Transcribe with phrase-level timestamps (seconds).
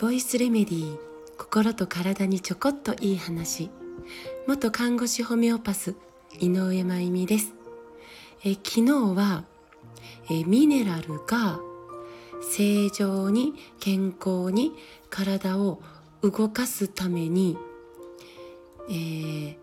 [0.00, 0.98] ボイスレメディー
[1.36, 3.68] 心と体にちょこっといい話。
[4.46, 5.94] 元看護師ホメオパス
[6.38, 7.52] 井上真由美です。
[8.42, 9.44] え昨日は
[10.30, 11.60] えミネラルが
[12.50, 14.72] 正常に健康に
[15.10, 15.82] 体を
[16.22, 17.58] 動かすために、
[18.88, 19.56] えー、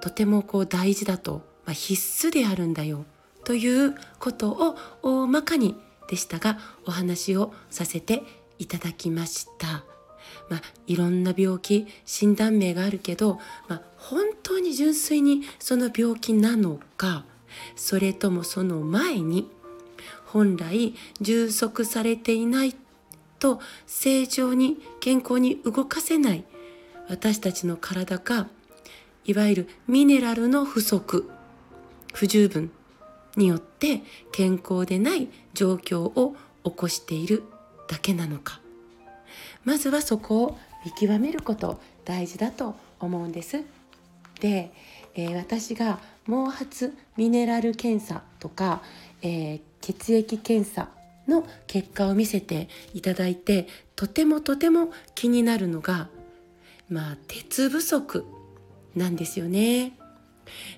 [0.00, 3.06] とてもこう大事だと、まあ、必須であるんだよ。
[3.48, 5.74] ということを大まかに
[6.06, 8.22] でしたがお話をさせて
[8.58, 9.84] いただきました。
[10.50, 17.24] まあ、いろんな病気診断名があるけど、まあ、本当に純粋にその病気なのか
[17.74, 19.48] それともその前に
[20.26, 22.76] 本来充足されていない
[23.38, 26.44] と正常に健康に動かせない
[27.08, 28.46] 私たちの体が
[29.24, 31.30] いわゆるミネラルの不足
[32.12, 32.70] 不十分
[33.38, 34.02] によって
[34.32, 37.44] 健康でない状況を起こしている
[37.88, 38.60] だけなのか
[39.64, 43.62] まずはそこを見極めること大事だと思うんです。
[44.40, 44.72] で、
[45.14, 48.82] えー、私が毛髪ミネラル検査とか、
[49.22, 50.88] えー、血液検査
[51.26, 56.08] の結果を見せていただいてとてもとても気になるのが
[56.88, 58.24] まあ鉄不足
[58.94, 59.92] なんですよね。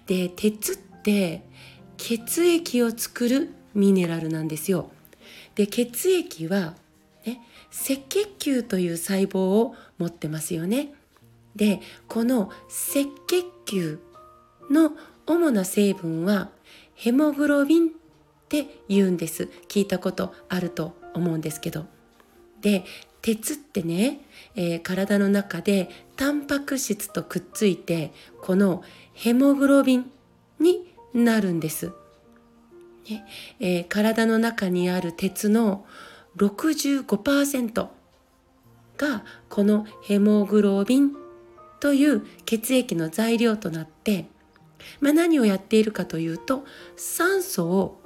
[0.06, 1.43] で鉄って
[2.01, 4.91] 血液を作るミネラルなんですよ。
[5.55, 6.75] で血液は、
[7.27, 10.95] ね、赤血球という細胞を持ってますよね。
[11.55, 14.01] でこの赤血球
[14.71, 14.93] の
[15.27, 16.48] 主な成分は
[16.95, 17.91] ヘモグロビンっ
[18.48, 21.87] て言うんです聞いたことあると思うんですけど
[22.61, 22.84] で
[23.21, 24.21] 鉄ってね、
[24.55, 30.11] えー、体の中でタンパク質とくっついてこのヘモグロビン
[30.61, 31.92] になるんです。
[33.08, 33.25] ね
[33.58, 35.84] えー、体の中にある鉄の
[36.36, 37.89] 65%
[38.97, 41.12] がこのヘモグロビン
[41.81, 44.26] という血液の材料となって、
[45.00, 46.65] まあ、何をやっているかというと
[46.97, 48.00] 酸素を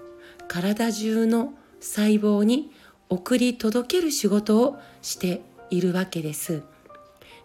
[0.46, 2.70] 体中の細胞に
[3.08, 6.62] 送り届ける仕事をしているわけです。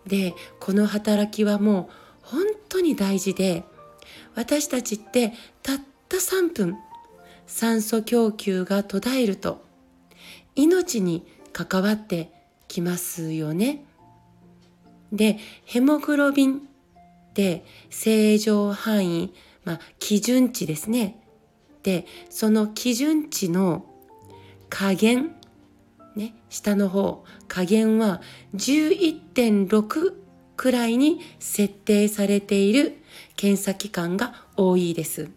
[0.08, 3.64] でこの働きはもう本当に大事で
[4.36, 5.34] 私たちって
[5.64, 6.78] たった3分
[7.48, 9.64] 酸素供給が途絶えると
[10.56, 12.32] 命に関わって
[12.68, 13.84] きますよね。
[15.12, 16.62] でヘモグロビンっ
[17.34, 19.34] て正常範囲、
[19.64, 21.20] まあ、基準値ですね。
[21.84, 23.86] でその基準値の
[24.70, 25.32] 加減
[26.16, 28.22] ね下の方加減は
[28.56, 30.14] 11.6
[30.56, 32.98] くらいに設定されている
[33.36, 35.30] 検査機関が多いです。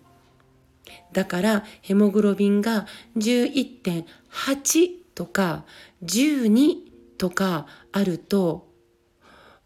[1.12, 5.65] だからヘモグロビンが11.8とか
[6.04, 6.76] 12
[7.19, 8.69] とかあると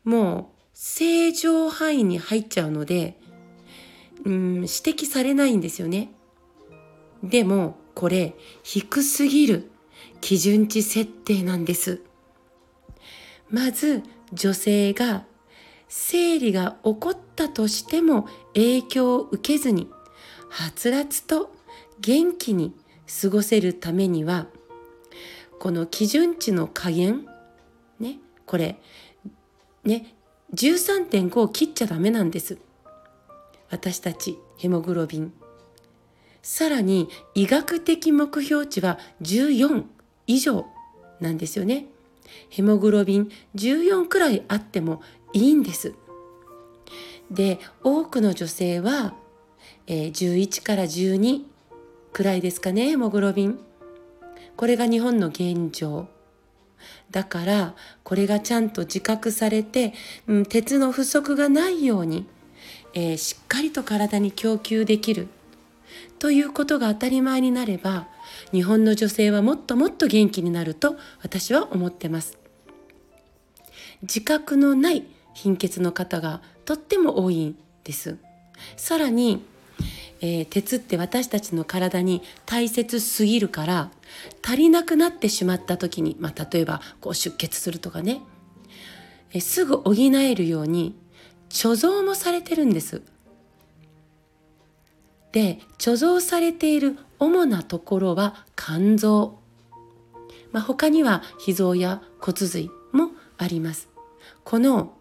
[0.04, 3.18] もう正常範囲に入っちゃうので
[4.24, 6.10] うん指摘されないんですよね。
[7.22, 9.70] でもこれ低すぎる
[10.20, 12.02] 基準値設定なんです。
[13.48, 14.02] まず
[14.32, 15.24] 女性が
[15.88, 19.88] 生理が起こったとしても影響を受けずに
[20.48, 21.50] はつらつと
[22.00, 22.74] 元気に
[23.20, 24.46] 過ごせるためには
[25.58, 27.26] この基準値の加減
[27.98, 28.76] ねこれ
[29.84, 30.14] ね
[30.54, 32.58] 13.5を切っちゃダメなんです。
[33.68, 35.32] 私たちヘモグロビン。
[36.40, 39.84] さらに医学的目標値は14
[40.28, 40.66] 以上
[41.20, 41.86] なんですよね。
[42.48, 45.02] ヘモグロビン14くらいあっても
[45.36, 45.92] いいんです。
[47.30, 49.12] で多くの女性は、
[49.86, 51.42] えー、11から12
[52.14, 53.58] くらいですかねヘモグロビン。
[54.56, 56.08] これが日本の現状。
[57.10, 59.92] だからこれがちゃんと自覚されて、
[60.26, 62.26] うん、鉄の不足がないように、
[62.94, 65.28] えー、しっかりと体に供給できる。
[66.18, 68.08] ということが当たり前になれば
[68.52, 72.38] 日本の女性はもっともっと元気になると私は思ってます。
[74.00, 75.04] 自覚のない
[75.36, 78.16] 貧血の方がとっても多いんです
[78.76, 79.44] さらに
[80.20, 83.90] えー、鉄って私たちの体に大切すぎるから
[84.42, 88.22] 足りなくなってしまった時に、まあ、例えばこう出血するとかね、
[89.32, 90.96] えー、すぐ補えるように
[91.50, 93.02] 貯蔵もされてるんです。
[95.32, 99.38] で貯蔵されている主なところは肝臓、
[100.50, 103.90] まあ、他には脾臓や骨髄もあります。
[104.44, 104.95] この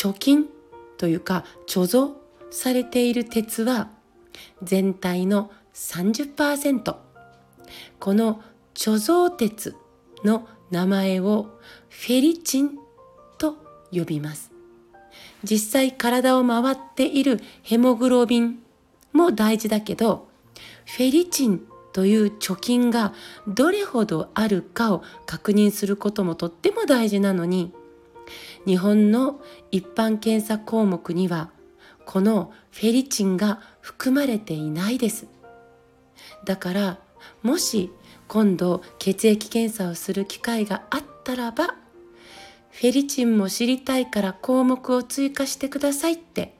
[0.00, 0.46] 貯金
[0.96, 2.16] というか貯蔵
[2.50, 3.90] されている鉄は
[4.62, 6.96] 全体の30%
[7.98, 8.40] この
[8.72, 9.76] 貯蔵鉄
[10.24, 11.50] の名前を
[11.90, 12.78] フェリチン
[13.36, 13.58] と
[13.92, 14.52] 呼びます。
[15.44, 18.58] 実際体を回っているヘモグロビン
[19.12, 20.28] も大事だけど
[20.86, 21.62] フェリチン
[21.92, 23.12] という貯金が
[23.46, 27.74] どれほどあるかを確認することもとっても大事なのに
[28.66, 29.40] 日本の
[29.70, 31.50] 一般検査項目には
[32.04, 35.26] このフェリチンが含まれていないです
[36.44, 36.98] だから
[37.42, 37.90] もし
[38.28, 41.74] 今度血液検査をする機会があったらば
[42.70, 46.54] フェリチンも知りたいから項目を追加してくださいって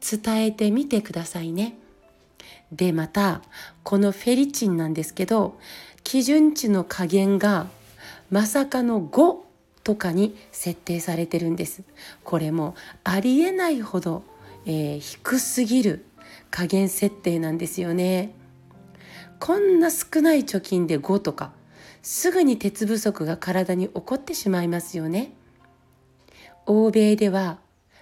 [0.00, 1.76] 伝えてみてくださいね。
[2.70, 3.42] でまた
[3.82, 5.58] このフェリチンなんですけど
[6.04, 7.66] 基準値の加減が
[8.30, 9.47] まさかの5
[9.88, 11.82] とかに設定されてるんです。
[12.22, 12.74] これも
[13.04, 14.22] ありえないほど、
[14.66, 16.04] えー、低すぎる
[16.50, 18.34] 加減設定なんですよね。
[19.40, 21.52] こんな少ない貯金で5とか
[22.02, 25.32] すぐに鉄不足が体に起こってしまいますよね。
[26.66, 27.58] 欧米では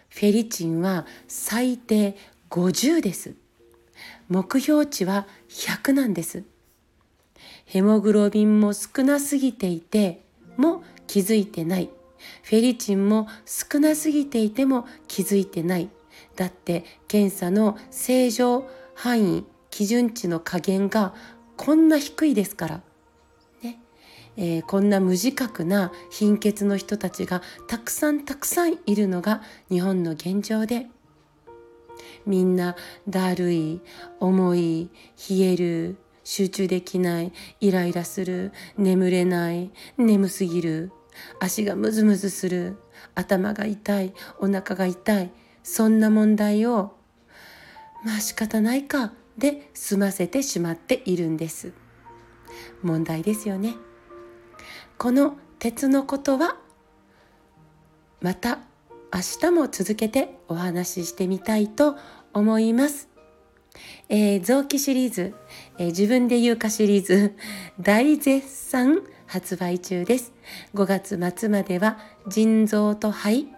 [0.09, 2.17] フェリチンは最低
[2.51, 3.37] 50です。
[4.29, 6.43] 目標値は100なんです。
[7.65, 10.83] ヘモグロビンも少なすぎていても
[11.17, 11.89] 気づいてない。
[12.43, 15.89] フェリチンも少なすぎていても気づいてない。
[16.35, 21.15] だって検査の正常範囲基準値の加減が
[21.57, 22.83] こんな低いですから。
[23.63, 23.81] ね
[24.37, 29.41] えー、こんな無自覚な貧血の人たちがたくさんたくさんいるのが
[29.71, 30.87] 日本の現状で
[32.27, 32.77] みんな
[33.09, 33.81] だるい
[34.21, 34.91] 重い
[35.31, 40.93] 冷える集中できないイライラする眠れない眠すぎる
[41.41, 42.77] 足がムズムズする。
[43.15, 44.15] 頭が痛い。
[44.39, 45.31] お腹が痛い。
[45.63, 46.97] そんな問題を
[48.05, 49.13] まあ仕方ないか。
[49.39, 51.73] で済ませてしまっているんです。
[52.83, 53.75] 問題ですよね。
[54.99, 56.57] この鉄のことは
[58.21, 58.61] また
[59.13, 61.97] 明日も続けてお話ししてみたいと
[62.33, 63.09] 思います。
[64.09, 65.35] えー、臓器シリーズ、
[65.79, 67.35] えー、自分で言うかシリーズ。
[67.81, 69.03] 大絶賛。
[69.27, 70.33] 発売中です。
[70.75, 73.49] 5月末までは腎臓と肺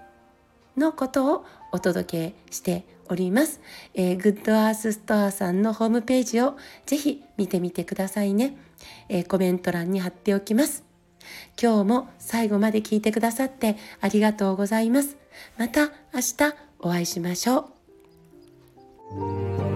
[0.77, 3.61] のことをお届けしております。
[3.95, 6.57] えー、グッドアースストアさんのホームページを
[6.87, 8.57] ぜひ見てみてくださいね。
[9.09, 10.85] えー、コメント欄に貼っておきます。
[11.61, 15.17] 今日も最後まで聞いてくださってありがとうございます。
[15.57, 17.71] また明日お会いしましょ
[19.65, 19.68] う。